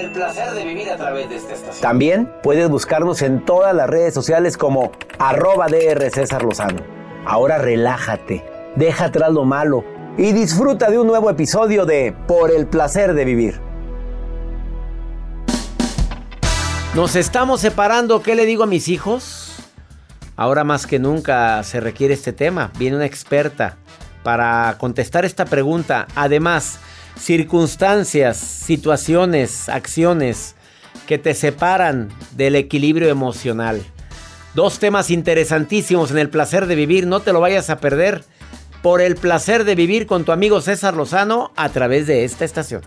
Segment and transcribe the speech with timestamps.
[0.00, 1.82] El placer de vivir a través de esta estación.
[1.82, 6.80] También puedes buscarnos en todas las redes sociales como arroba DR César Lozano.
[7.26, 8.42] Ahora relájate,
[8.76, 9.84] deja atrás lo malo
[10.16, 13.60] y disfruta de un nuevo episodio de Por el placer de vivir.
[16.94, 19.62] Nos estamos separando, ¿qué le digo a mis hijos?
[20.34, 22.70] Ahora más que nunca se requiere este tema.
[22.78, 23.76] Viene una experta
[24.22, 26.06] para contestar esta pregunta.
[26.14, 26.78] Además,
[27.20, 30.54] circunstancias, situaciones, acciones
[31.06, 33.82] que te separan del equilibrio emocional.
[34.54, 38.24] Dos temas interesantísimos en el placer de vivir, no te lo vayas a perder.
[38.82, 42.80] Por el placer de vivir con tu amigo César Lozano a través de esta estación.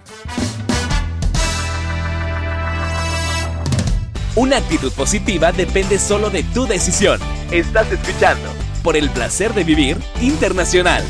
[4.35, 7.19] Una actitud positiva depende solo de tu decisión.
[7.51, 8.49] Estás escuchando
[8.81, 11.03] por el placer de vivir internacional.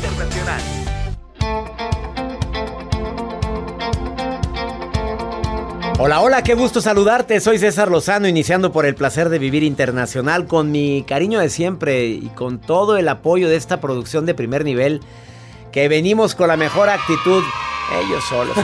[6.06, 7.40] Hola, hola, qué gusto saludarte.
[7.40, 12.04] Soy César Lozano, iniciando por el placer de vivir internacional con mi cariño de siempre
[12.08, 15.00] y con todo el apoyo de esta producción de primer nivel,
[15.72, 17.42] que venimos con la mejor actitud.
[18.02, 18.54] Ellos solos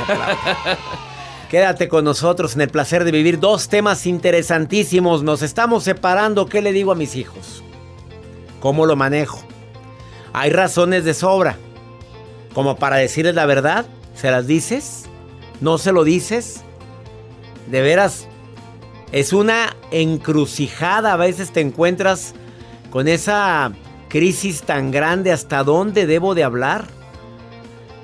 [1.50, 5.22] Quédate con nosotros en el placer de vivir dos temas interesantísimos.
[5.22, 6.44] Nos estamos separando.
[6.44, 7.64] ¿Qué le digo a mis hijos?
[8.60, 9.40] ¿Cómo lo manejo?
[10.34, 11.56] Hay razones de sobra.
[12.52, 15.06] Como para decirles la verdad, ¿se las dices?
[15.62, 16.64] ¿No se lo dices?
[17.70, 18.26] De veras,
[19.12, 21.12] es una encrucijada.
[21.12, 22.34] A veces te encuentras
[22.90, 23.72] con esa
[24.08, 25.32] crisis tan grande.
[25.32, 26.84] ¿Hasta dónde debo de hablar?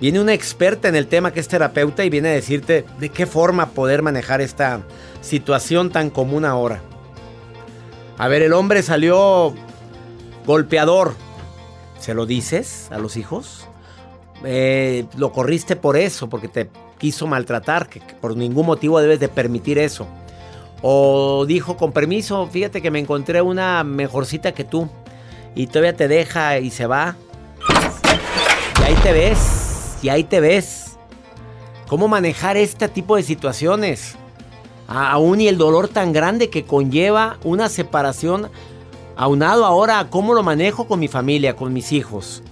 [0.00, 3.27] Viene una experta en el tema que es terapeuta y viene a decirte de qué
[3.27, 4.82] forma poder manejar esta
[5.22, 6.83] situación tan común ahora.
[8.19, 9.54] A ver, el hombre salió
[10.47, 11.15] golpeador.
[11.98, 13.69] ¿Se lo dices a los hijos?
[14.44, 19.28] Eh, lo corriste por eso, porque te quiso maltratar, que por ningún motivo debes de
[19.28, 20.06] permitir eso.
[20.82, 24.88] O dijo, con permiso, fíjate que me encontré una mejorcita que tú.
[25.54, 27.16] Y todavía te deja y se va.
[28.80, 30.96] Y ahí te ves y ahí te ves.
[31.88, 34.16] ¿Cómo manejar este tipo de situaciones?
[34.88, 38.50] Aún y el dolor tan grande que conlleva una separación,
[39.16, 42.42] aunado ahora a cómo lo manejo con mi familia, con mis hijos.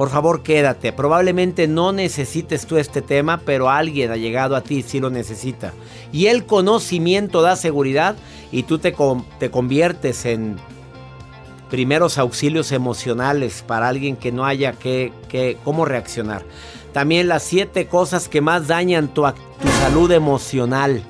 [0.00, 0.94] Por favor, quédate.
[0.94, 5.74] Probablemente no necesites tú este tema, pero alguien ha llegado a ti si lo necesita.
[6.10, 8.16] Y el conocimiento da seguridad
[8.50, 8.96] y tú te,
[9.38, 10.56] te conviertes en
[11.68, 15.12] primeros auxilios emocionales para alguien que no haya que,
[15.64, 16.46] cómo reaccionar.
[16.94, 19.26] También las siete cosas que más dañan tu,
[19.60, 21.02] tu salud emocional.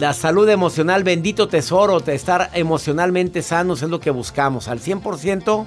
[0.00, 4.66] La salud emocional, bendito tesoro, estar emocionalmente sanos es lo que buscamos.
[4.66, 5.64] Al 100%,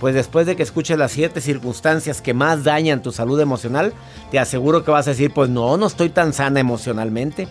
[0.00, 3.92] pues después de que escuches las siete circunstancias que más dañan tu salud emocional,
[4.30, 7.48] te aseguro que vas a decir, pues no, no estoy tan sana emocionalmente.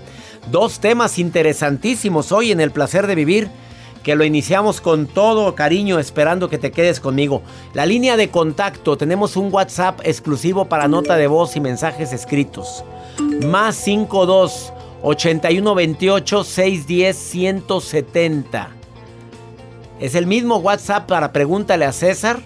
[0.51, 3.49] Dos temas interesantísimos hoy en el placer de vivir
[4.07, 7.41] que lo iniciamos con todo cariño, esperando que te quedes conmigo.
[7.73, 12.85] La línea de contacto, tenemos un WhatsApp exclusivo para nota de voz y mensajes escritos.
[13.45, 14.71] Más 52
[15.01, 18.76] 81 28 610 170.
[19.99, 22.39] Es el mismo WhatsApp para pregúntale a César,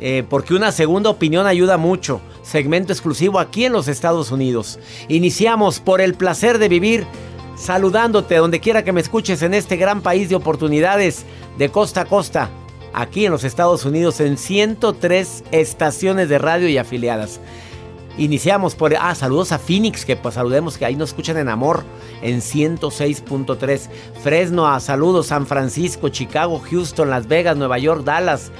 [0.00, 2.20] eh, porque una segunda opinión ayuda mucho.
[2.42, 4.78] Segmento exclusivo aquí en los Estados Unidos.
[5.08, 7.06] Iniciamos por el placer de vivir
[7.56, 11.24] saludándote donde quiera que me escuches en este gran país de oportunidades
[11.58, 12.50] de costa a costa.
[12.94, 17.38] aquí en los Estados Unidos en 103 estaciones de radio y afiliadas.
[18.18, 18.94] Iniciamos por...
[18.96, 21.84] Ah, saludos a Phoenix, que pues saludemos que ahí nos escuchan en Amor
[22.20, 23.88] en 106.3.
[24.22, 28.50] Fresno, a saludos San Francisco, Chicago, Houston, Las Vegas, Nueva York, Dallas.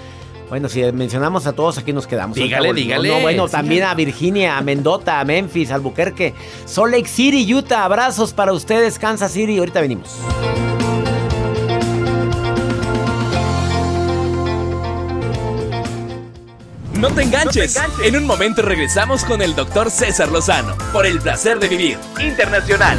[0.49, 2.37] Bueno, si mencionamos a todos, aquí nos quedamos.
[2.37, 3.09] Dígale, dígale.
[3.09, 6.35] No, bueno, también a Virginia, a Mendota, a Memphis, Albuquerque,
[6.65, 7.85] Salt Lake City, Utah.
[7.85, 9.59] Abrazos para ustedes, Kansas City.
[9.59, 10.17] Ahorita venimos.
[16.99, 17.81] No te enganches.
[18.03, 21.99] En un momento regresamos con el doctor César Lozano por el placer de vivir.
[22.19, 22.99] Internacional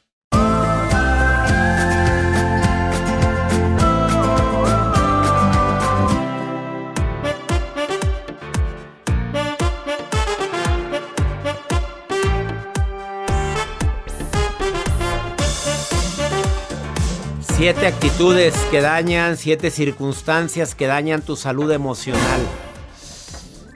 [17.61, 22.41] Siete actitudes que dañan, siete circunstancias que dañan tu salud emocional.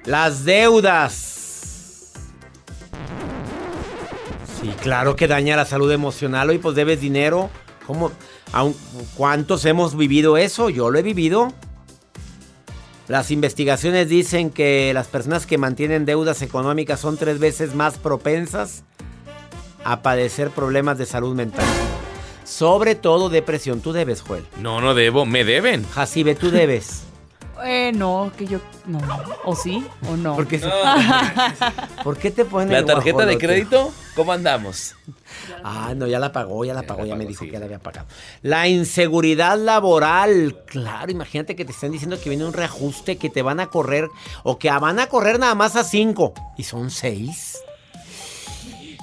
[0.06, 2.14] Las deudas.
[4.60, 6.50] Sí, claro que daña la salud emocional.
[6.50, 7.52] Hoy pues debes dinero.
[7.86, 8.12] ¿Cómo?
[9.16, 10.72] ¿Cuántos hemos vivido eso?
[10.72, 11.54] Yo lo he vivido.
[13.08, 18.84] Las investigaciones dicen que las personas que mantienen deudas económicas son tres veces más propensas
[19.84, 21.66] a padecer problemas de salud mental.
[22.46, 23.82] Sobre todo depresión.
[23.82, 24.46] Tú debes, Joel.
[24.62, 25.86] No, no debo, me deben.
[25.90, 27.04] Jacibe, tú debes.
[27.64, 28.60] Eh, no, que yo.
[28.86, 29.00] No.
[29.46, 29.86] ¿O sí?
[30.10, 30.36] ¿O no?
[30.36, 30.62] ¿Por qué,
[32.04, 33.94] ¿Por qué te ponen ¿La tarjeta de crédito?
[34.14, 34.96] ¿Cómo andamos?
[35.64, 37.48] Ah, no, ya la pagó, ya la pagó, ya, la me pagó, dijo sí.
[37.48, 38.08] que ya la había pagado.
[38.42, 40.64] La inseguridad laboral.
[40.66, 44.10] Claro, imagínate que te están diciendo que viene un reajuste, que te van a correr,
[44.44, 46.34] o que van a correr nada más a cinco.
[46.58, 47.58] Y son seis.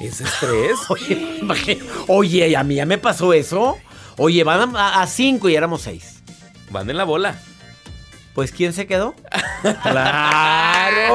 [0.03, 0.79] ¿Es estrés?
[0.89, 3.79] Oye, oye, a mí ya me pasó eso.
[4.19, 6.23] Oye, van a, a cinco y éramos seis.
[6.71, 7.39] Van en la bola.
[8.35, 9.15] Pues ¿quién se quedó?
[9.83, 11.15] claro.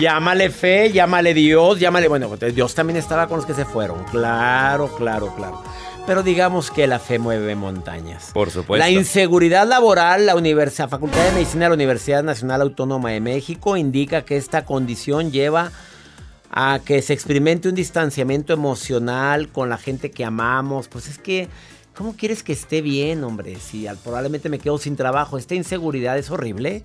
[0.00, 2.08] Llámale fe, llámale Dios, llámale.
[2.08, 4.02] Bueno, pues, Dios también estaba con los que se fueron.
[4.04, 5.62] Claro, claro, claro.
[6.06, 8.30] Pero digamos que la fe mueve montañas.
[8.32, 8.84] Por supuesto.
[8.84, 13.76] La inseguridad laboral, la Universidad, Facultad de Medicina de la Universidad Nacional Autónoma de México
[13.76, 15.70] indica que esta condición lleva
[16.56, 20.86] a que se experimente un distanciamiento emocional con la gente que amamos.
[20.86, 21.48] Pues es que,
[21.96, 23.56] ¿cómo quieres que esté bien, hombre?
[23.56, 25.36] Si al- probablemente me quedo sin trabajo.
[25.36, 26.84] Esta inseguridad es horrible.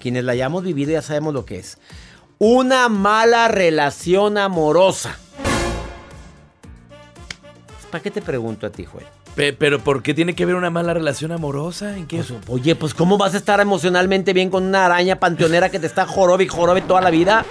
[0.00, 1.78] Quienes la hayamos vivido ya sabemos lo que es.
[2.38, 5.18] Una mala relación amorosa.
[7.90, 9.06] ¿Para qué te pregunto a ti, Joel?
[9.34, 11.96] Pe- pero ¿por qué tiene que haber una mala relación amorosa?
[11.96, 12.18] ¿En qué?
[12.18, 15.86] Pues, oye, pues ¿cómo vas a estar emocionalmente bien con una araña panteonera que te
[15.88, 17.44] está jorobe y jorobe toda la vida?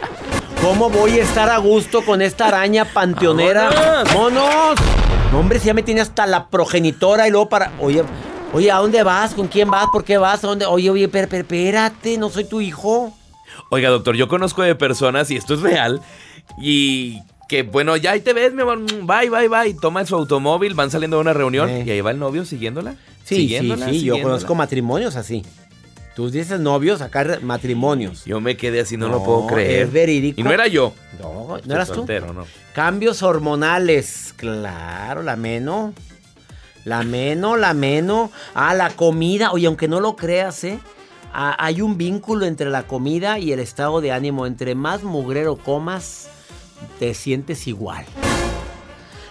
[0.62, 3.70] ¿Cómo voy a estar a gusto con esta araña panteonera?
[3.70, 4.14] ¡Vámonos!
[4.14, 4.80] ¡Vámonos!
[5.32, 7.72] No, hombre, si ya me tiene hasta la progenitora y luego para...
[7.80, 8.04] Oye,
[8.52, 9.34] oye, ¿a dónde vas?
[9.34, 9.86] ¿Con quién vas?
[9.92, 10.44] ¿Por qué vas?
[10.44, 10.66] ¿A dónde?
[10.66, 13.14] Oye, oye, per- per- espérate, no soy tu hijo.
[13.70, 16.02] Oiga, doctor, yo conozco de personas, y esto es real,
[16.60, 20.74] y que, bueno, ya ahí te ves, mi amor, bye, bye, bye, toma su automóvil,
[20.74, 21.84] van saliendo de una reunión, Eh.
[21.86, 22.96] y ahí va el novio siguiéndola.
[23.24, 24.24] Sí, siguiéndola, sí, sí, yo siguiéndola.
[24.36, 25.44] conozco matrimonios así.
[26.20, 28.26] Tú dices novios, acá matrimonios.
[28.26, 29.84] Yo me quedé así, no, No, lo puedo creer.
[29.84, 30.42] es verídico.
[30.42, 30.92] Y no era yo.
[31.18, 32.06] No, ¿no eras tú?
[32.74, 35.94] Cambios hormonales, claro, la meno.
[36.84, 38.34] La meno, la meno.
[38.54, 39.54] Ah, la comida.
[39.54, 40.80] Oye, aunque no lo creas, ¿eh?
[41.34, 44.46] Ah, hay un vínculo entre la comida y el estado de ánimo.
[44.46, 46.28] Entre más mugrero comas,
[47.00, 48.04] te sientes igual.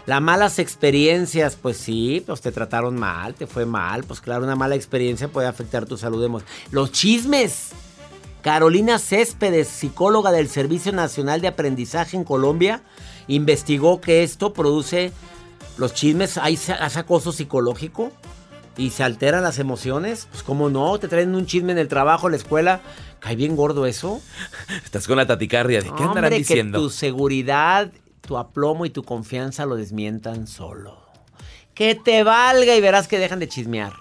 [0.08, 4.04] Las malas experiencias, pues sí, pues te trataron mal, te fue mal.
[4.04, 6.50] Pues claro, una mala experiencia puede afectar tu salud emocional.
[6.70, 7.72] Los chismes.
[8.40, 12.80] Carolina Céspedes, psicóloga del Servicio Nacional de Aprendizaje en Colombia,
[13.26, 15.12] investigó que esto produce
[15.76, 16.58] los chismes, hay
[16.94, 18.10] acoso psicológico
[18.78, 20.26] y se alteran las emociones.
[20.30, 22.80] Pues cómo no, te traen un chisme en el trabajo, en la escuela.
[23.20, 24.22] ¿Cae bien gordo eso?
[24.86, 25.82] Estás con la taticardia.
[25.82, 26.78] ¿De qué andarán Hombre, diciendo?
[26.78, 31.00] Que tu seguridad, tu aplomo y tu confianza lo desmientan solo.
[31.74, 33.92] Que te valga y verás que dejan de chismear.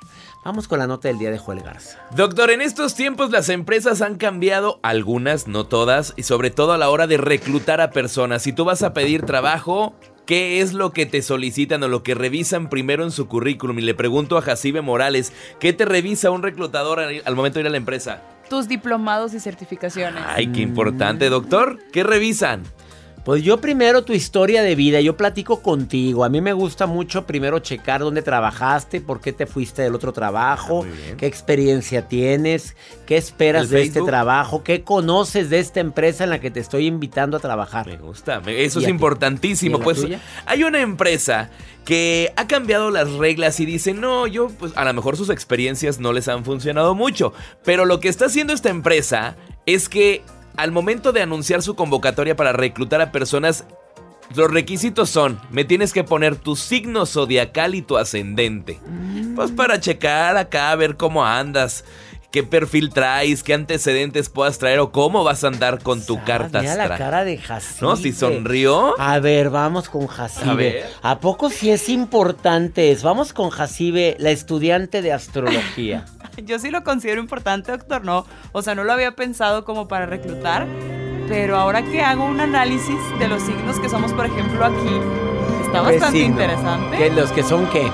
[0.43, 1.99] Vamos con la nota del día de Joel Garza.
[2.15, 6.77] Doctor, en estos tiempos las empresas han cambiado, algunas, no todas, y sobre todo a
[6.77, 8.43] la hora de reclutar a personas.
[8.43, 9.93] Si tú vas a pedir trabajo,
[10.25, 13.77] ¿qué es lo que te solicitan o lo que revisan primero en su currículum?
[13.79, 17.63] Y le pregunto a Jacibe Morales, ¿qué te revisa un reclutador al, al momento de
[17.63, 18.21] ir a la empresa?
[18.49, 20.23] Tus diplomados y certificaciones.
[20.25, 21.79] Ay, qué importante, doctor.
[21.91, 22.63] ¿Qué revisan?
[23.27, 26.23] Pues yo primero tu historia de vida, yo platico contigo.
[26.23, 30.13] A mí me gusta mucho primero checar dónde trabajaste, por qué te fuiste del otro
[30.13, 30.85] trabajo,
[31.17, 36.29] qué experiencia tienes, qué esperas ¿El de este trabajo, qué conoces de esta empresa en
[36.29, 37.85] la que te estoy invitando a trabajar.
[37.85, 39.71] Me gusta, eso ¿Y es importantísimo.
[39.71, 40.21] ¿Y en la Pues tuya?
[40.45, 41.49] hay una empresa
[41.83, 45.99] que ha cambiado las reglas y dice, no, yo, pues a lo mejor sus experiencias
[45.99, 47.33] no les han funcionado mucho.
[47.65, 50.23] Pero lo que está haciendo esta empresa es que
[50.57, 53.63] al momento de anunciar su convocatoria para reclutar a personas,
[54.35, 58.79] los requisitos son, me tienes que poner tu signo zodiacal y tu ascendente.
[59.35, 61.85] Pues para checar acá, a ver cómo andas.
[62.29, 63.41] ¿Qué perfil traes?
[63.41, 64.79] ¿Qué antecedentes puedas traer?
[64.79, 67.79] ¿O cómo vas a andar con tu carta Ah, Mira la cara de Jacibe.
[67.87, 67.95] ¿No?
[67.95, 68.99] Si sonrió.
[68.99, 70.55] A ver, vamos con A Jacibe.
[70.55, 70.85] ver.
[71.01, 72.95] ¿A poco sí es importante?
[73.01, 76.05] Vamos con Jacibe, la estudiante de astrología.
[76.43, 78.25] Yo sí lo considero importante, doctor, no.
[78.51, 80.67] O sea, no lo había pensado como para reclutar,
[81.27, 85.01] pero ahora que hago un análisis de los signos que somos, por ejemplo, aquí,
[85.65, 86.27] está ¿Qué bastante signo?
[86.27, 86.97] interesante.
[86.97, 87.89] ¿Qué, ¿Los que son qué?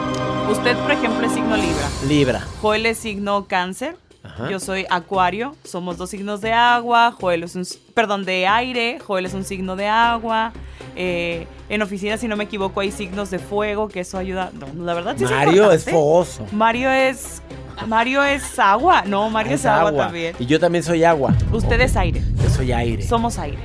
[0.52, 1.88] Usted, por ejemplo, es signo Libra.
[2.08, 2.48] Libra.
[2.62, 3.96] Joel es signo Cáncer.
[4.24, 4.50] Ajá.
[4.50, 5.56] Yo soy Acuario.
[5.63, 7.12] Somos dos signos de agua.
[7.20, 9.00] Joel es un, perdón, de aire.
[9.00, 10.53] Joel es un signo de agua.
[10.96, 14.51] Eh, en oficina, si no me equivoco, hay signos de fuego, que eso ayuda.
[14.53, 16.46] No, la verdad sí Mario es fogoso.
[16.51, 17.42] Mario es
[17.88, 19.03] Mario es agua.
[19.06, 20.36] No, Mario es, agua, también.
[20.39, 21.34] Y yo también soy agua.
[21.51, 22.22] Usted es aire.
[22.42, 23.03] Yo soy aire.
[23.03, 23.58] Somos aire.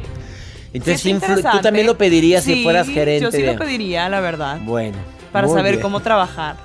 [0.73, 1.15] Entonces, Sí,
[1.53, 3.23] tú también lo pedirías si fueras gerente.
[3.25, 4.59] Yo sí de- lo pediría, la verdad.
[4.63, 4.99] Bueno.
[5.33, 5.83] Para saber bien.
[5.83, 6.57] cómo trabajar.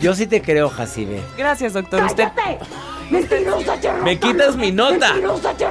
[0.00, 1.20] Yo sí te creo, Jacibe.
[1.36, 2.02] Gracias, doctor.
[2.04, 2.28] Usted.
[4.02, 5.14] Me quitas mi nota.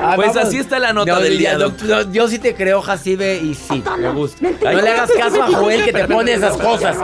[0.02, 0.38] Ah, Pues vamos.
[0.38, 2.06] así está la nota No, del día, doc- doctor.
[2.08, 4.48] no, Yo sí te creo, Jacibe, y sí, me gusta.
[4.64, 6.96] No le hagas caso a Joel que te pone esas cosas.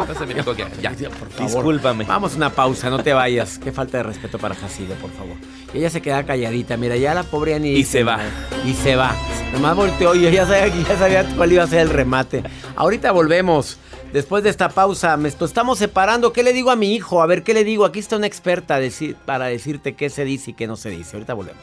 [0.82, 1.46] ya, Por favor.
[1.48, 2.06] Discúlpame.
[2.06, 3.60] Vamos a una pausa, no te vayas.
[3.60, 5.36] Qué falta de respeto para Jacibe, por favor.
[5.74, 6.78] Y ella se queda calladita.
[6.78, 7.72] Mira, ya la pobre ni.
[7.74, 8.20] Y se va.
[8.66, 9.13] Y se va.
[9.54, 12.42] Nomás volteó y yo ya sabía, ya sabía cuál iba a ser el remate.
[12.78, 13.78] Ahorita volvemos.
[14.13, 16.34] Después de esta pausa, me estamos separando.
[16.34, 17.22] ¿Qué le digo a mi hijo?
[17.22, 17.86] A ver, ¿qué le digo?
[17.86, 21.15] Aquí está una experta decir- para decirte qué se dice y qué no se dice.
[21.15, 21.62] Ahorita volvemos.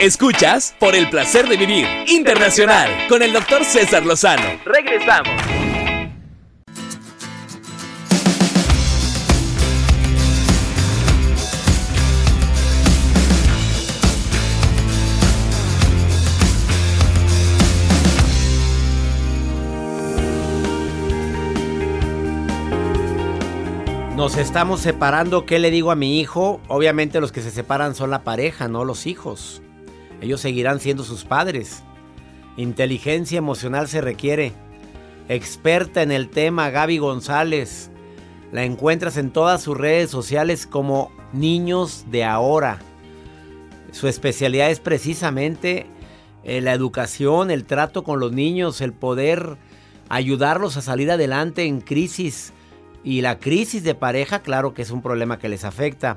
[0.00, 4.58] Escuchas por el placer de vivir internacional con el doctor César Lozano.
[4.64, 5.28] Regresamos.
[24.20, 25.46] Nos estamos separando.
[25.46, 26.60] ¿Qué le digo a mi hijo?
[26.68, 29.62] Obviamente los que se separan son la pareja, no los hijos.
[30.20, 31.82] Ellos seguirán siendo sus padres.
[32.58, 34.52] Inteligencia emocional se requiere.
[35.30, 37.90] Experta en el tema, Gaby González.
[38.52, 42.78] La encuentras en todas sus redes sociales como Niños de Ahora.
[43.90, 45.86] Su especialidad es precisamente
[46.44, 49.56] eh, la educación, el trato con los niños, el poder
[50.10, 52.52] ayudarlos a salir adelante en crisis.
[53.02, 56.16] Y la crisis de pareja, claro que es un problema que les afecta.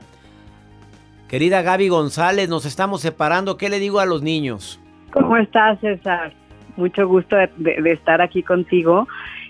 [1.27, 3.57] Querida Gaby González, nos estamos separando.
[3.57, 4.79] ¿Qué le digo a los niños?
[5.11, 6.33] ¿Cómo estás, César?
[6.75, 9.07] Mucho gusto de, de- de estar aquí contigo.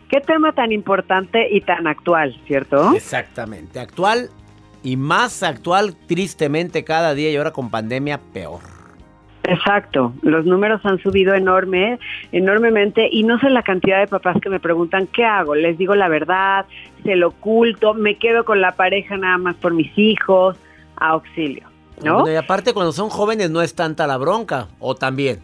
[0.09, 2.93] Qué tema tan importante y tan actual, ¿cierto?
[2.93, 3.79] Exactamente.
[3.79, 4.29] Actual
[4.83, 8.61] y más actual, tristemente, cada día y ahora con pandemia, peor.
[9.45, 11.99] Exacto, los números han subido enorme,
[12.31, 15.95] enormemente y no sé la cantidad de papás que me preguntan qué hago, les digo
[15.95, 16.65] la verdad,
[17.03, 20.57] se lo oculto, me quedo con la pareja nada más por mis hijos,
[20.95, 21.67] auxilio,
[22.03, 22.21] ¿no?
[22.21, 25.39] Bueno, y aparte, cuando son jóvenes no es tanta la bronca, o también.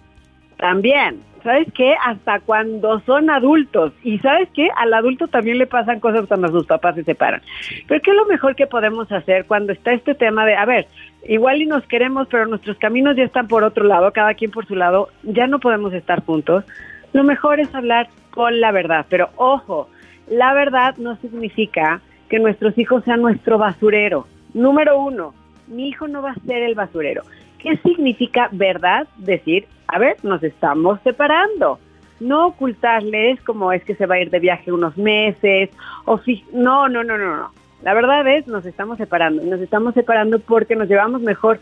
[0.55, 1.93] También, ¿sabes qué?
[2.05, 3.93] Hasta cuando son adultos.
[4.03, 4.69] Y ¿sabes qué?
[4.77, 7.41] Al adulto también le pasan cosas cuando sus papás se separan.
[7.87, 10.87] Pero ¿qué es lo mejor que podemos hacer cuando está este tema de, a ver,
[11.27, 14.65] igual y nos queremos, pero nuestros caminos ya están por otro lado, cada quien por
[14.65, 16.65] su lado, ya no podemos estar juntos?
[17.13, 19.05] Lo mejor es hablar con la verdad.
[19.09, 19.89] Pero ojo,
[20.27, 24.27] la verdad no significa que nuestros hijos sean nuestro basurero.
[24.53, 25.33] Número uno,
[25.67, 27.23] mi hijo no va a ser el basurero.
[27.57, 29.07] ¿Qué significa verdad?
[29.17, 31.79] Decir, a ver, nos estamos separando.
[32.19, 35.69] No ocultarles como es que se va a ir de viaje unos meses
[36.05, 37.51] o si no, no, no, no, no.
[37.81, 39.43] La verdad es, nos estamos separando.
[39.43, 41.59] Nos estamos separando porque nos llevamos mejor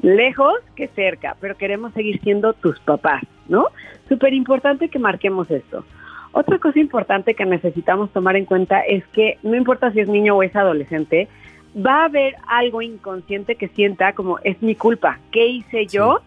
[0.00, 3.68] lejos que cerca, pero queremos seguir siendo tus papás, ¿no?
[4.08, 5.84] Súper importante que marquemos esto.
[6.32, 10.36] Otra cosa importante que necesitamos tomar en cuenta es que no importa si es niño
[10.36, 11.28] o es adolescente,
[11.76, 16.20] va a haber algo inconsciente que sienta como es mi culpa, ¿qué hice yo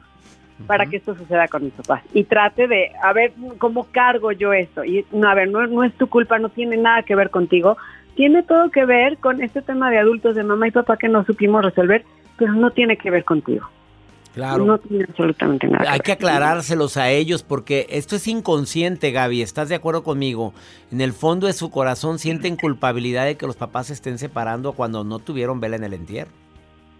[0.67, 2.03] para que esto suceda con mis papás?
[2.13, 4.86] Y trate de, a ver, ¿cómo cargo yo esto?
[4.86, 7.77] Y no, a ver, no, no es tu culpa, no tiene nada que ver contigo,
[8.15, 11.25] tiene todo que ver con este tema de adultos, de mamá y papá que no
[11.25, 12.03] supimos resolver,
[12.38, 13.69] pero no tiene que ver contigo.
[14.34, 14.65] Claro.
[14.65, 15.89] No tiene absolutamente nada.
[15.89, 19.41] Hay que aclarárselos a ellos porque esto es inconsciente, Gaby.
[19.41, 20.53] ¿Estás de acuerdo conmigo?
[20.91, 24.74] En el fondo de su corazón sienten culpabilidad de que los papás se estén separando
[24.74, 26.31] cuando no tuvieron vela en el entierro.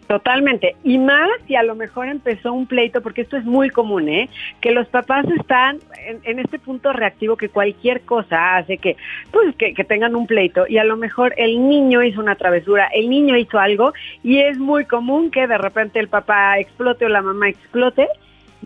[0.08, 0.76] Totalmente.
[0.84, 4.30] Y más si a lo mejor empezó un pleito, porque esto es muy común, ¿eh?
[4.62, 5.80] Que los papás están
[6.24, 8.98] en, este punto reactivo que cualquier cosa hace que,
[9.32, 12.88] pues, que, que, tengan un pleito y a lo mejor el niño hizo una travesura,
[12.94, 17.10] el niño hizo algo y es muy común que de repente el papá explote o
[17.10, 18.08] la mamá explote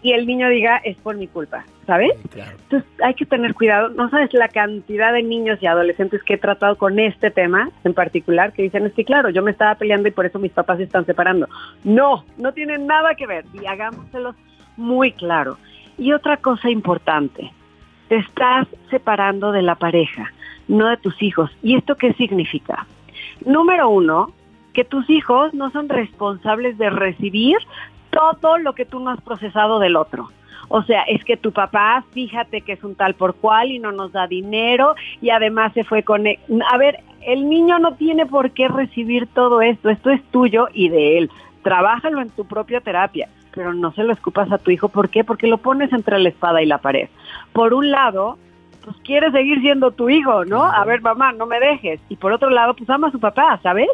[0.01, 2.11] y el niño diga es por mi culpa, ¿sabes?
[2.35, 3.89] Entonces hay que tener cuidado.
[3.89, 7.95] No sabes la cantidad de niños y adolescentes que he tratado con este tema en
[7.95, 10.77] particular que dicen es que claro, yo me estaba peleando y por eso mis papás
[10.77, 11.49] se están separando.
[11.83, 14.35] No, no tiene nada que ver y hagámoselo
[14.77, 15.57] muy claro.
[15.97, 17.51] Y otra cosa importante,
[18.07, 20.31] te estás separando de la pareja,
[20.67, 21.49] no de tus hijos.
[21.63, 22.85] ¿Y esto qué significa?
[23.43, 24.31] Número uno,
[24.73, 27.57] que tus hijos no son responsables de recibir
[28.11, 30.29] todo lo que tú no has procesado del otro.
[30.69, 33.91] O sea, es que tu papá, fíjate que es un tal por cual y no
[33.91, 36.27] nos da dinero y además se fue con...
[36.27, 36.39] Él.
[36.71, 40.89] A ver, el niño no tiene por qué recibir todo esto, esto es tuyo y
[40.89, 41.31] de él.
[41.63, 44.89] Trabájalo en tu propia terapia, pero no se lo escupas a tu hijo.
[44.89, 45.23] ¿Por qué?
[45.23, 47.09] Porque lo pones entre la espada y la pared.
[47.51, 48.37] Por un lado,
[48.85, 50.63] pues quiere seguir siendo tu hijo, ¿no?
[50.63, 51.99] A ver, mamá, no me dejes.
[52.09, 53.89] Y por otro lado, pues ama a su papá, ¿sabes?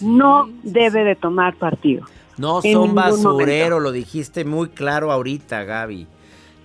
[0.00, 2.04] No debe de tomar partido.
[2.36, 6.06] No son basurero, lo dijiste muy claro ahorita, Gaby.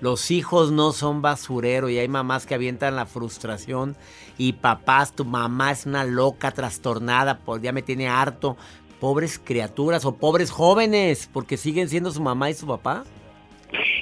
[0.02, 3.96] Los hijos no son basurero y hay mamás que avientan la frustración
[4.36, 8.58] y papás, tu mamá es una loca trastornada, pues ya me tiene harto.
[9.00, 13.04] Pobres criaturas o pobres jóvenes, porque siguen siendo su mamá y su papá.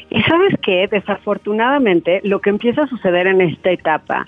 [0.09, 4.25] Y sabes qué, desafortunadamente lo que empieza a suceder en esta etapa,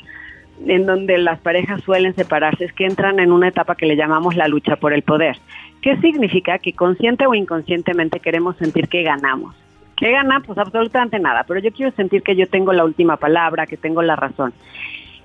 [0.65, 4.35] en donde las parejas suelen separarse, es que entran en una etapa que le llamamos
[4.35, 5.37] la lucha por el poder.
[5.81, 6.59] ¿Qué significa?
[6.59, 9.55] Que consciente o inconscientemente queremos sentir que ganamos.
[10.01, 10.39] ¿Qué gana?
[10.39, 14.01] Pues absolutamente nada, pero yo quiero sentir que yo tengo la última palabra, que tengo
[14.01, 14.51] la razón.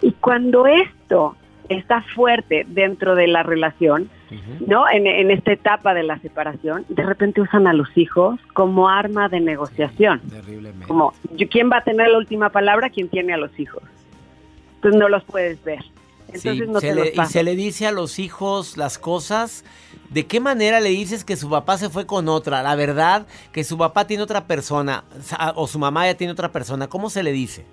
[0.03, 1.35] Y cuando esto
[1.71, 4.11] está fuerte dentro de la relación,
[4.67, 4.87] ¿no?
[4.87, 9.31] En, en, esta etapa de la separación, de repente usan a los hijos como arma
[9.31, 10.21] de negociación.
[10.87, 11.15] Como,
[11.51, 12.91] ¿quién va a tener la última palabra?
[12.91, 13.83] ¿Quién tiene a los hijos?
[14.75, 15.83] Entonces no los puedes ver.
[16.37, 19.65] Entonces no se le, y se le dice a los hijos las cosas
[20.11, 22.63] ¿De qué manera le dices que su papá se fue con otra?
[22.63, 25.05] La verdad, que su papá tiene otra persona
[25.55, 26.87] o su mamá ya tiene otra persona.
[26.89, 27.65] ¿Cómo se le dice?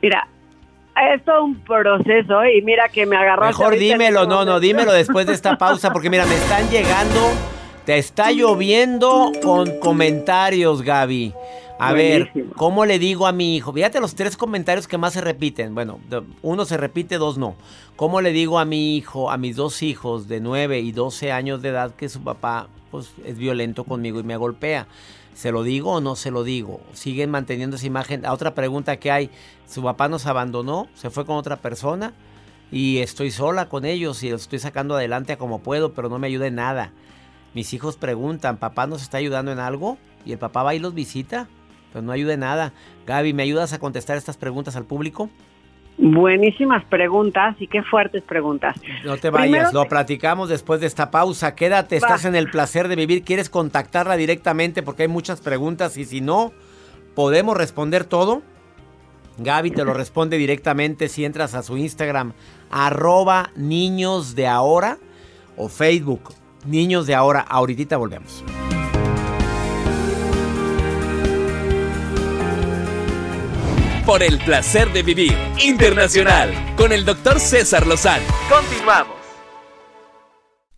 [0.00, 0.28] Mira,
[1.12, 3.46] es todo un proceso y mira que me agarró.
[3.46, 7.20] Mejor dímelo, no, no, dímelo después de esta pausa porque mira, me están llegando,
[7.84, 11.34] te está lloviendo con comentarios, Gaby.
[11.88, 13.72] A ver, ¿cómo le digo a mi hijo?
[13.72, 15.74] Fíjate los tres comentarios que más se repiten.
[15.74, 16.00] Bueno,
[16.42, 17.56] uno se repite, dos no.
[17.96, 21.62] ¿Cómo le digo a mi hijo, a mis dos hijos de 9 y 12 años
[21.62, 24.86] de edad que su papá pues, es violento conmigo y me golpea?
[25.34, 26.80] ¿Se lo digo o no se lo digo?
[26.92, 28.22] Siguen manteniendo esa imagen.
[28.22, 29.30] La otra pregunta que hay,
[29.68, 30.88] ¿su papá nos abandonó?
[30.94, 32.14] ¿Se fue con otra persona?
[32.70, 36.18] Y estoy sola con ellos y los estoy sacando adelante a como puedo, pero no
[36.18, 36.92] me ayuda en nada.
[37.52, 39.98] Mis hijos preguntan, ¿papá nos está ayudando en algo?
[40.24, 41.48] ¿Y el papá va y los visita?
[41.94, 42.72] Pues no ayude nada.
[43.06, 45.30] Gaby, ¿me ayudas a contestar estas preguntas al público?
[45.96, 48.74] Buenísimas preguntas y qué fuertes preguntas.
[49.04, 51.54] No te vayas, lo platicamos después de esta pausa.
[51.54, 53.22] Quédate, estás en el placer de vivir.
[53.22, 54.82] ¿Quieres contactarla directamente?
[54.82, 56.52] Porque hay muchas preguntas y si no,
[57.14, 58.42] podemos responder todo.
[59.38, 62.32] Gaby te lo responde directamente si entras a su Instagram,
[62.72, 64.98] arroba niños de ahora
[65.56, 66.34] o Facebook,
[66.66, 67.38] niños de ahora.
[67.48, 68.42] Ahorita volvemos.
[74.04, 78.24] Por el placer de vivir internacional con el doctor César Lozano.
[78.48, 79.23] Continuamos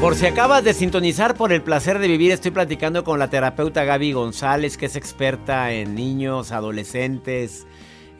[0.00, 3.82] Por si acabas de sintonizar por el placer de vivir, estoy platicando con la terapeuta
[3.82, 7.66] Gaby González, que es experta en niños, adolescentes,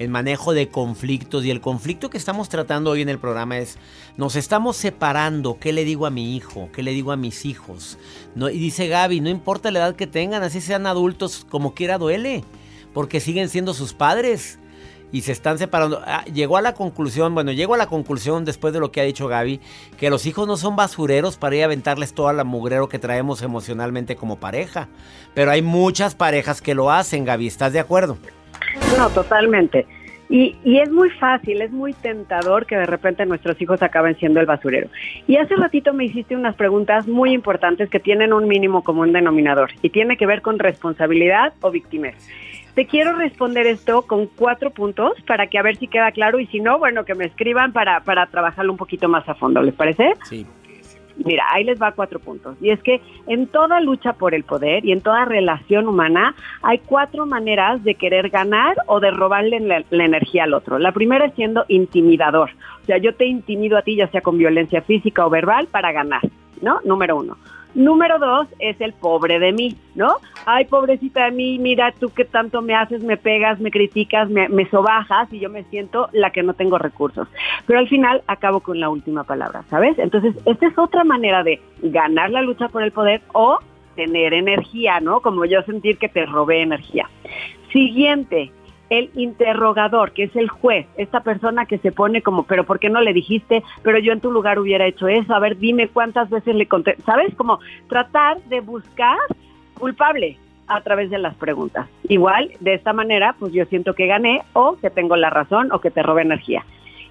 [0.00, 1.44] en manejo de conflictos.
[1.44, 3.78] Y el conflicto que estamos tratando hoy en el programa es,
[4.16, 6.68] nos estamos separando, ¿qué le digo a mi hijo?
[6.72, 7.96] ¿Qué le digo a mis hijos?
[8.34, 11.96] No, y dice Gaby, no importa la edad que tengan, así sean adultos, como quiera
[11.96, 12.42] duele,
[12.92, 14.58] porque siguen siendo sus padres
[15.12, 16.02] y se están separando.
[16.04, 19.04] Ah, llegó a la conclusión, bueno, llego a la conclusión después de lo que ha
[19.04, 19.60] dicho Gaby,
[19.96, 23.42] que los hijos no son basureros para ir a aventarles toda la mugrero que traemos
[23.42, 24.88] emocionalmente como pareja.
[25.34, 28.18] Pero hay muchas parejas que lo hacen, Gaby, ¿estás de acuerdo?
[28.96, 29.86] No, totalmente.
[30.30, 34.40] Y, y, es muy fácil, es muy tentador que de repente nuestros hijos acaben siendo
[34.40, 34.88] el basurero.
[35.26, 39.70] Y hace ratito me hiciste unas preguntas muy importantes que tienen un mínimo común denominador
[39.80, 42.14] y tiene que ver con responsabilidad o victimez.
[42.78, 46.46] Te quiero responder esto con cuatro puntos para que a ver si queda claro y
[46.46, 49.74] si no, bueno, que me escriban para, para trabajarlo un poquito más a fondo, ¿les
[49.74, 50.12] parece?
[50.22, 50.46] Sí.
[51.16, 52.56] Mira, ahí les va cuatro puntos.
[52.60, 56.78] Y es que en toda lucha por el poder y en toda relación humana hay
[56.78, 60.78] cuatro maneras de querer ganar o de robarle la, la, energía al otro.
[60.78, 62.50] La primera es siendo intimidador.
[62.82, 65.90] O sea, yo te intimido a ti ya sea con violencia física o verbal para
[65.90, 66.22] ganar,
[66.62, 66.78] ¿no?
[66.84, 67.38] Número uno.
[67.78, 70.16] Número dos es el pobre de mí, ¿no?
[70.46, 74.48] Ay, pobrecita de mí, mira tú que tanto me haces, me pegas, me criticas, me,
[74.48, 77.28] me sobajas y yo me siento la que no tengo recursos.
[77.66, 79.96] Pero al final acabo con la última palabra, ¿sabes?
[80.00, 83.60] Entonces, esta es otra manera de ganar la lucha por el poder o
[83.94, 85.20] tener energía, ¿no?
[85.20, 87.08] Como yo sentir que te robé energía.
[87.72, 88.50] Siguiente,
[88.90, 92.88] el interrogador, que es el juez, esta persona que se pone como, pero ¿por qué
[92.88, 93.62] no le dijiste?
[93.82, 96.96] Pero yo en tu lugar hubiera hecho eso, a ver, dime cuántas veces le conté,
[97.04, 97.34] ¿sabes?
[97.34, 99.18] Como tratar de buscar
[99.78, 101.88] culpable a través de las preguntas.
[102.08, 105.80] Igual, de esta manera, pues yo siento que gané o que tengo la razón o
[105.80, 106.64] que te robé energía.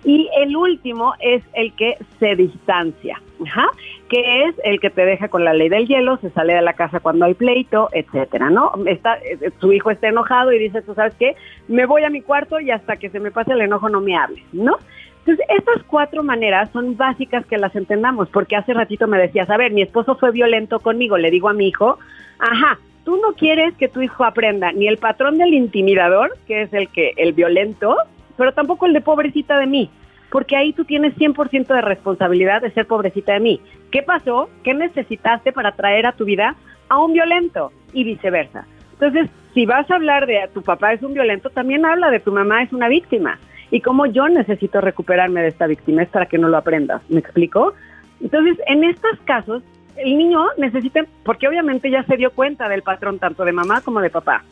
[0.07, 3.67] Y el último es el que se distancia, Ajá,
[4.09, 6.71] que es el que te deja con la ley del hielo, se sale de la
[6.71, 8.71] casa cuando hay pleito, etcétera, ¿no?
[8.85, 9.19] Está,
[9.59, 11.35] su hijo está enojado y dice, tú sabes qué,
[11.67, 14.15] me voy a mi cuarto y hasta que se me pase el enojo no me
[14.15, 14.77] hables, ¿no?
[15.19, 19.57] Entonces, estas cuatro maneras son básicas que las entendamos, porque hace ratito me decías, a
[19.57, 21.99] ver, mi esposo fue violento conmigo, le digo a mi hijo,
[22.39, 26.73] ajá, tú no quieres que tu hijo aprenda ni el patrón del intimidador, que es
[26.73, 27.97] el que el violento,
[28.37, 29.89] pero tampoco el de pobrecita de mí,
[30.29, 33.61] porque ahí tú tienes 100% de responsabilidad de ser pobrecita de mí.
[33.91, 34.49] ¿Qué pasó?
[34.63, 36.55] ¿Qué necesitaste para traer a tu vida
[36.89, 37.71] a un violento?
[37.93, 38.67] Y viceversa.
[38.93, 42.31] Entonces, si vas a hablar de tu papá es un violento, también habla de tu
[42.31, 43.39] mamá es una víctima.
[43.71, 47.01] Y cómo yo necesito recuperarme de esta víctima es para que no lo aprendas.
[47.09, 47.73] ¿Me explico?
[48.21, 49.63] Entonces, en estos casos,
[49.97, 53.99] el niño necesita, porque obviamente ya se dio cuenta del patrón tanto de mamá como
[53.99, 54.43] de papá,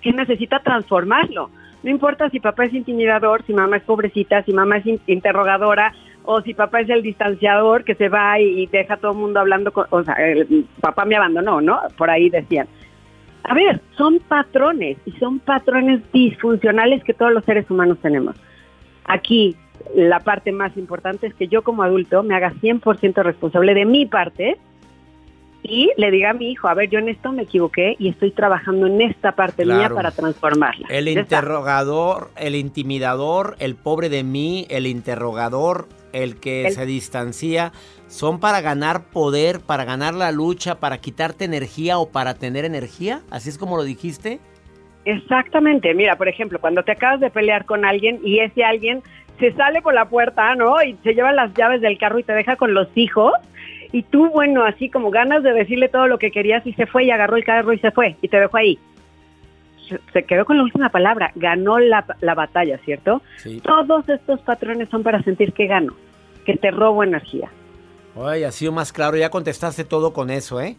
[0.00, 1.50] que necesita transformarlo
[1.84, 5.92] no importa si papá es intimidador, si mamá es pobrecita, si mamá es interrogadora
[6.24, 9.38] o si papá es el distanciador que se va y, deja a todo el mundo
[9.38, 11.78] hablando, con, o sea, el, papá me abandonó, ¿no?
[11.98, 12.66] Por ahí decían.
[13.42, 18.34] A ver, son patrones y son patrones disfuncionales que todos los seres humanos tenemos.
[19.04, 19.54] Aquí,
[19.94, 24.06] la parte más importante es que yo como adulto me haga 100% responsable de mi
[24.06, 24.56] parte
[25.66, 28.30] y le diga a mi hijo, a ver, yo en esto me equivoqué y estoy
[28.32, 30.86] trabajando en esta parte mía para transformarla.
[30.90, 37.72] El interrogador, el intimidador, el pobre de mí, el interrogador, el que El- se distancia,
[38.08, 43.22] son para ganar poder, para ganar la lucha, para quitarte energía o para tener energía.
[43.30, 44.40] Así es como lo dijiste.
[45.06, 49.02] Exactamente, mira, por ejemplo, cuando te acabas de pelear con alguien y ese alguien
[49.38, 50.80] se sale por la puerta, ¿no?
[50.82, 53.32] Y se lleva las llaves del carro y te deja con los hijos.
[53.94, 57.04] Y tú, bueno, así como ganas de decirle todo lo que querías y se fue
[57.04, 58.76] y agarró el carro y se fue y te dejó ahí.
[60.12, 63.22] Se, quedó con la última palabra, ganó la, la batalla, ¿cierto?
[63.36, 63.60] Sí.
[63.60, 65.94] Todos estos patrones son para sentir que gano,
[66.44, 67.52] que te robo energía.
[68.20, 69.16] Ay, ha sido más claro.
[69.16, 70.76] Ya contestaste todo con eso, ¿eh?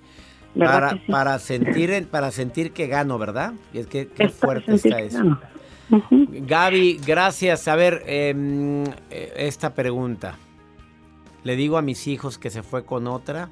[0.54, 1.02] ¿Verdad Para, sí?
[1.10, 3.54] para sentir para sentir que gano, ¿verdad?
[3.74, 5.40] Y es que qué Es fuerte está eso.
[6.12, 7.70] Gaby, gracias.
[7.70, 10.38] A ver, em, eh, esta pregunta.
[11.46, 13.50] ¿Le digo a mis hijos que se fue con otra?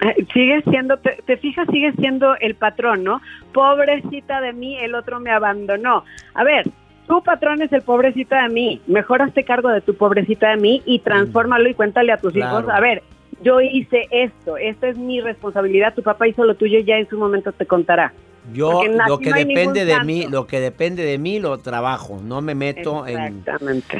[0.00, 3.20] Eh, Sigue siendo, te, te fijas, sigue siendo el patrón, ¿no?
[3.52, 6.02] Pobrecita de mí, el otro me abandonó.
[6.34, 6.68] A ver,
[7.06, 8.80] tu patrón es el pobrecita de mí.
[8.86, 12.58] Mejor hazte cargo de tu pobrecita de mí y transfórmalo y cuéntale a tus Claro.
[12.60, 13.02] hijos, a ver,
[13.42, 17.18] yo hice esto, esta es mi responsabilidad, tu papá hizo lo tuyo, ya en su
[17.18, 18.14] momento te contará.
[18.52, 22.20] Yo, lo que no depende de mí, lo que depende de mí lo trabajo.
[22.22, 23.44] No me meto en.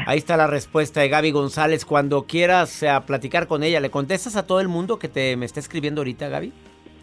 [0.07, 1.85] Ahí está la respuesta de Gaby González.
[1.85, 5.47] Cuando quieras eh, platicar con ella, ¿le contestas a todo el mundo que te me
[5.47, 6.53] está escribiendo ahorita, Gaby?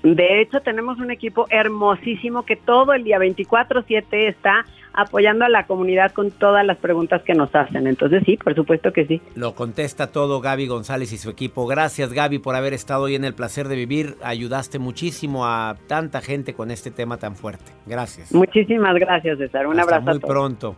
[0.04, 5.66] De hecho, tenemos un equipo hermosísimo que todo el día 24/7 está apoyando a la
[5.66, 7.88] comunidad con todas las preguntas que nos hacen.
[7.88, 9.22] Entonces, sí, por supuesto que sí.
[9.36, 11.66] Lo contesta todo Gaby González y su equipo.
[11.66, 14.18] Gracias Gaby por haber estado hoy en el placer de vivir.
[14.24, 17.72] Ayudaste muchísimo a tanta gente con este tema tan fuerte.
[17.86, 18.32] Gracias.
[18.34, 19.68] Muchísimas gracias, César.
[19.68, 20.32] Un Hasta abrazo muy a todos.
[20.32, 20.76] pronto.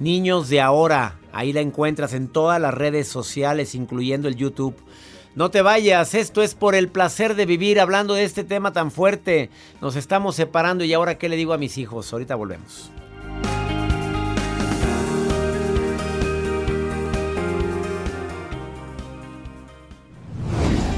[0.00, 4.76] Niños de ahora, ahí la encuentras en todas las redes sociales, incluyendo el YouTube.
[5.34, 8.90] No te vayas, esto es por el placer de vivir hablando de este tema tan
[8.90, 9.50] fuerte.
[9.80, 12.12] Nos estamos separando y ahora qué le digo a mis hijos.
[12.12, 12.90] Ahorita volvemos.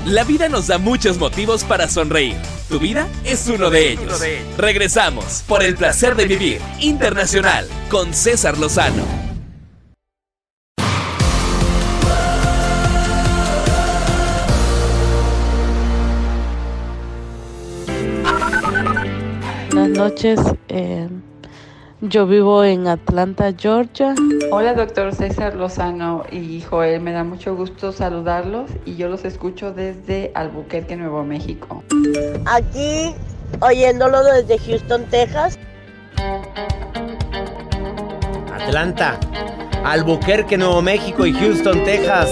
[0.06, 2.34] La vida nos da muchos motivos para sonreír.
[2.70, 4.22] Tu vida es uno de ellos.
[4.56, 9.04] Regresamos por el placer de vivir internacional con César Lozano.
[19.70, 20.40] Buenas noches.
[20.68, 21.08] eh,
[22.00, 24.14] yo vivo en Atlanta, Georgia.
[24.50, 27.00] Hola, doctor César Lozano y Joel.
[27.00, 31.84] Me da mucho gusto saludarlos y yo los escucho desde Albuquerque, Nuevo México.
[32.46, 33.14] Aquí,
[33.60, 35.58] oyéndolo desde Houston, Texas.
[38.52, 39.18] Atlanta,
[39.84, 42.30] Albuquerque, Nuevo México y Houston, Texas.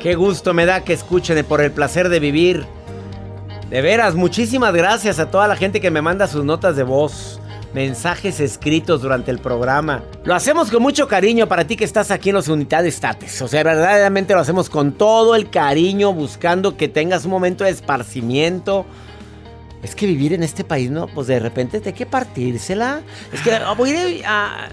[0.00, 2.66] Qué gusto me da que escuchen por el placer de vivir.
[3.68, 7.39] De veras, muchísimas gracias a toda la gente que me manda sus notas de voz,
[7.74, 10.02] mensajes escritos durante el programa.
[10.24, 13.40] Lo hacemos con mucho cariño para ti que estás aquí en los Unidades States.
[13.42, 17.70] O sea, verdaderamente lo hacemos con todo el cariño, buscando que tengas un momento de
[17.70, 18.84] esparcimiento.
[19.82, 21.06] Es que vivir en este país, ¿no?
[21.06, 23.00] Pues de repente te hay que partírsela.
[23.32, 24.68] Es que ah, voy a ir a,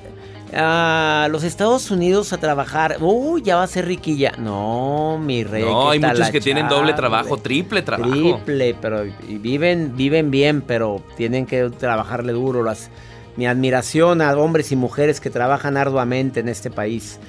[0.53, 2.97] a los Estados Unidos a trabajar.
[3.01, 4.33] Uy, ya va a ser riquilla.
[4.37, 5.63] No, mi rey.
[5.63, 8.11] No, hay muchos que tienen doble trabajo, triple trabajo.
[8.11, 12.63] Triple, pero y viven, viven bien, pero tienen que trabajarle duro.
[12.63, 12.89] Las,
[13.35, 17.19] mi admiración a hombres y mujeres que trabajan arduamente en este país.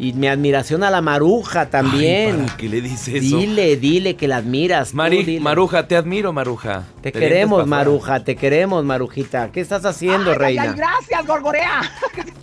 [0.00, 2.44] Y mi admiración a la maruja también.
[2.44, 3.36] ¿Para qué le dices eso?
[3.36, 4.94] Dile, dile que la admiras.
[4.94, 5.40] Mari-.
[5.40, 6.84] Maruja, te admiro, Maruja.
[7.02, 7.66] Te Te queremos.
[7.66, 9.50] Maruja, te queremos, Marujita.
[9.50, 10.62] ¿Qué estás haciendo, Ay, ay, reina?
[10.62, 11.80] ay, gracias, Gorgorea.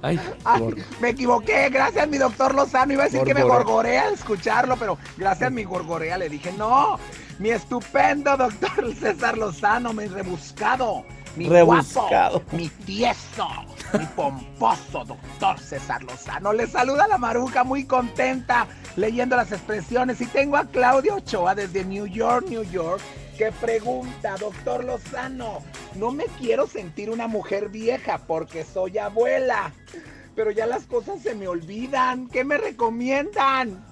[0.02, 0.62] Ay, Ay,
[1.00, 2.92] me equivoqué, gracias mi doctor Lozano.
[2.92, 3.64] Iba a decir que me Gorgorea.
[3.66, 7.00] gorgorea al escucharlo, pero gracias mi gorgorea le dije, no,
[7.40, 12.40] mi estupendo doctor César Lozano, mi rebuscado, mi Rebuscado.
[12.40, 13.48] guapo, mi tieso,
[13.98, 16.54] mi pomposo doctor César Lozano.
[16.54, 21.84] Le saluda la maruja muy contenta leyendo las expresiones y tengo a Claudia Ochoa desde
[21.86, 23.02] New York, New York.
[23.38, 25.62] Que pregunta, doctor Lozano,
[25.96, 29.74] no me quiero sentir una mujer vieja porque soy abuela
[30.36, 32.28] pero ya las cosas se me olvidan.
[32.28, 33.84] ¿Qué me recomiendan?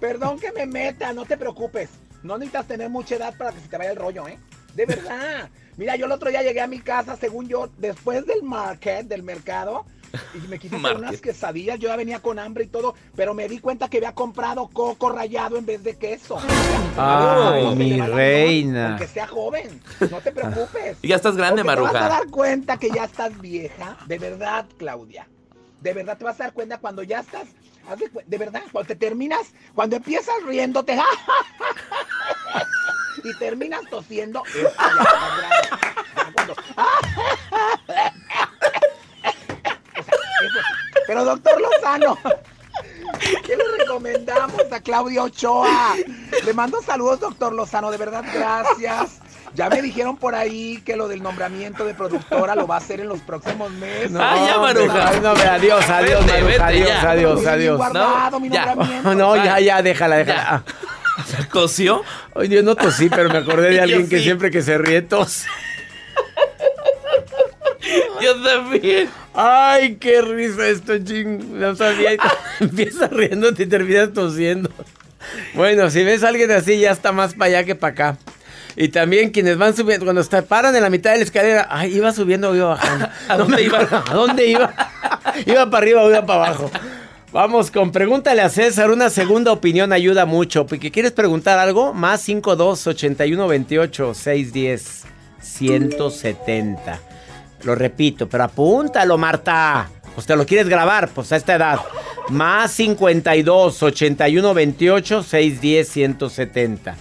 [0.00, 1.90] Perdón que me meta, no te preocupes.
[2.22, 4.38] No necesitas tener mucha edad para que se te vaya el rollo, ¿eh?
[4.74, 5.48] De verdad.
[5.76, 9.22] Mira, yo el otro día llegué a mi casa, según yo, después del market, del
[9.22, 9.86] mercado,
[10.34, 11.78] y me quise hacer unas quesadillas.
[11.78, 15.10] Yo ya venía con hambre y todo, pero me di cuenta que había comprado coco
[15.10, 16.38] rallado en vez de queso.
[16.96, 18.90] Ay, No, mi reina.
[18.90, 19.80] Aunque sea joven,
[20.10, 20.98] no te preocupes.
[21.00, 22.18] Y ya estás grande, Porque Te vas a Maruja.
[22.18, 25.26] dar cuenta que ya estás vieja, de verdad, Claudia.
[25.80, 27.48] De verdad te vas a dar cuenta cuando ya estás
[27.98, 30.96] de, de verdad, cuando te terminas, cuando empiezas riéndote
[33.24, 34.42] y terminas tosiendo,
[41.06, 42.18] Pero doctor Lozano,
[43.46, 45.94] ¿qué le recomendamos a Claudia Ochoa?
[46.44, 49.18] Le mando saludos, doctor Lozano, de verdad, gracias.
[49.54, 53.00] Ya me dijeron por ahí que lo del nombramiento de productora lo va a hacer
[53.00, 54.10] en los próximos meses.
[54.10, 55.08] No, Ah, ya, Maruja.
[55.08, 57.10] ay, no, adiós, adiós, Vete, Maruja, vete, adiós, ya.
[57.10, 57.76] adiós, adiós.
[57.76, 58.66] Guardado mi ya.
[58.74, 59.14] nombramiento.
[59.14, 60.64] No, ya, ya, déjala, déjala.
[61.52, 62.02] ¿Tosió?
[62.34, 64.24] Oye, yo no tosí, pero me acordé de alguien que sí.
[64.24, 65.44] siempre que se ríe tos.
[68.22, 69.08] Yo también.
[69.34, 71.58] Ay, qué risa esto, ching.
[71.58, 72.12] No sabía.
[72.60, 74.70] Empiezas riéndote y terminas tosiendo.
[75.54, 78.18] Bueno, si ves a alguien así, ya está más para allá que para acá.
[78.76, 81.94] Y también quienes van subiendo, cuando está, paran en la mitad de la escalera, ay,
[81.94, 83.08] iba subiendo o iba bajando.
[83.28, 83.80] ¿A dónde iba?
[83.80, 84.72] ¿A dónde iba?
[85.44, 86.70] iba para arriba o iba para abajo.
[87.32, 90.66] Vamos con pregúntale a César, una segunda opinión ayuda mucho.
[90.66, 95.04] Porque quieres preguntar algo, más 52 81 28 610
[95.40, 97.00] 170.
[97.62, 99.88] Lo repito, pero apúntalo, Marta.
[100.14, 101.80] Pues te lo quieres grabar, pues a esta edad.
[102.28, 106.96] Más 52 81 28 610 170.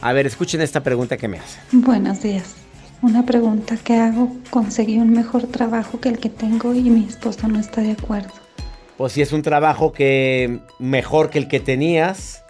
[0.00, 1.82] A ver, escuchen esta pregunta que me hacen.
[1.82, 2.54] Buenos días.
[3.02, 4.34] Una pregunta que hago.
[4.48, 8.47] Conseguí un mejor trabajo que el que tengo y mi esposo no está de acuerdo.
[8.98, 12.42] Pues si es un trabajo que mejor que el que tenías,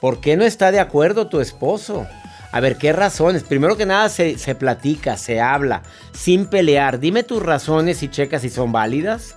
[0.00, 2.06] ¿por qué no está de acuerdo tu esposo?
[2.52, 3.42] A ver, ¿qué razones?
[3.42, 5.82] Primero que nada se, se platica, se habla,
[6.12, 7.00] sin pelear.
[7.00, 9.36] Dime tus razones y checa si son válidas.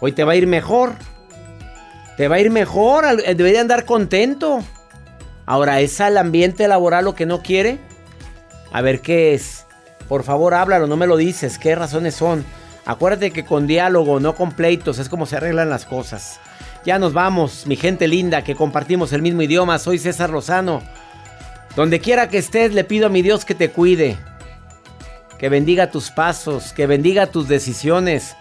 [0.00, 0.92] Hoy te va a ir mejor.
[2.18, 4.62] Te va a ir mejor, eh, debería andar contento.
[5.46, 7.78] Ahora, ¿es al ambiente laboral lo que no quiere?
[8.70, 9.64] A ver, ¿qué es?
[10.08, 11.56] Por favor, háblalo, no me lo dices.
[11.56, 12.44] ¿Qué razones son?
[12.84, 16.40] Acuérdate que con diálogo, no con pleitos, es como se arreglan las cosas.
[16.84, 19.78] Ya nos vamos, mi gente linda, que compartimos el mismo idioma.
[19.78, 20.82] Soy César Lozano.
[21.76, 24.16] Donde quiera que estés, le pido a mi Dios que te cuide.
[25.38, 28.34] Que bendiga tus pasos, que bendiga tus decisiones.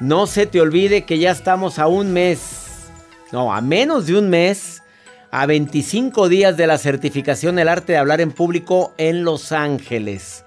[0.00, 2.88] No se te olvide que ya estamos a un mes,
[3.32, 4.82] no, a menos de un mes,
[5.30, 10.44] a 25 días de la certificación El arte de hablar en público en Los Ángeles.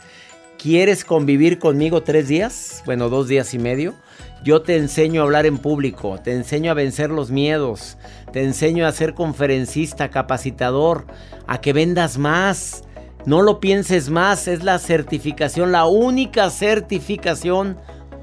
[0.61, 2.83] ¿Quieres convivir conmigo tres días?
[2.85, 3.93] Bueno, dos días y medio.
[4.43, 7.97] Yo te enseño a hablar en público, te enseño a vencer los miedos,
[8.33, 11.05] te enseño a ser conferencista, capacitador,
[11.47, 12.83] a que vendas más.
[13.25, 17.77] No lo pienses más, es la certificación, la única certificación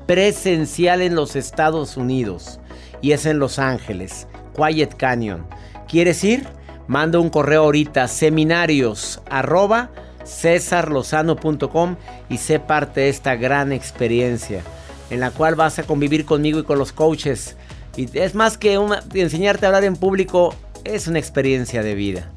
[0.07, 2.61] presencial en los Estados Unidos.
[3.01, 5.47] Y es en Los Ángeles, Quiet Canyon.
[5.89, 6.47] ¿Quieres ir?
[6.87, 9.91] Manda un correo ahorita, seminarios arroba
[10.27, 11.97] cesarlozano.com
[12.29, 14.63] y sé parte de esta gran experiencia
[15.11, 17.57] en la cual vas a convivir conmigo y con los coaches.
[17.97, 22.31] Y es más que una- enseñarte a hablar en público, es una experiencia de vida.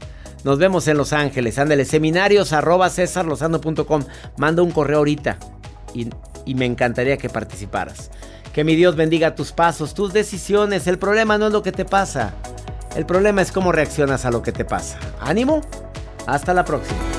[0.43, 1.57] Nos vemos en Los Ángeles.
[1.59, 2.89] Ándale, seminarios arroba.
[4.37, 5.37] Manda un correo ahorita
[5.93, 6.09] y,
[6.45, 8.09] y me encantaría que participaras.
[8.53, 10.87] Que mi Dios bendiga tus pasos, tus decisiones.
[10.87, 12.33] El problema no es lo que te pasa.
[12.95, 14.97] El problema es cómo reaccionas a lo que te pasa.
[15.19, 15.61] Ánimo.
[16.25, 17.18] Hasta la próxima.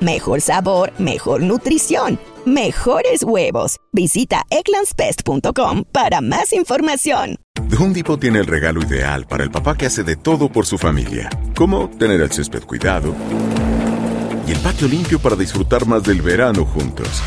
[0.00, 2.20] Mejor sabor, mejor nutrición.
[2.44, 3.78] Mejores huevos.
[3.92, 7.36] Visita egglandsbest.com para más información.
[7.68, 10.66] The Home Depot tiene el regalo ideal para el papá que hace de todo por
[10.66, 13.12] su familia, como tener el césped cuidado
[14.46, 17.20] y el patio limpio para disfrutar más del verano juntos.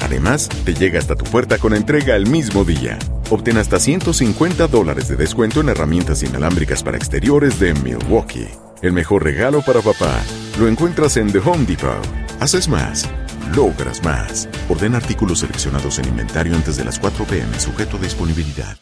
[0.00, 2.98] Además, te llega hasta tu puerta con entrega el mismo día.
[3.30, 8.48] Obtén hasta 150 dólares de descuento en herramientas inalámbricas para exteriores de Milwaukee.
[8.82, 10.20] El mejor regalo para papá
[10.58, 12.06] lo encuentras en The Home Depot.
[12.40, 13.08] Haces más,
[13.54, 14.48] logras más.
[14.68, 18.76] Orden artículos seleccionados en inventario antes de las 4 pm, sujeto a disponibilidad.